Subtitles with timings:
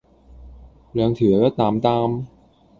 [0.93, 2.25] 兩條友一擔擔